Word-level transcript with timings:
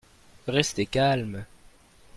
Restez 0.47 0.87
calme. 0.87 1.45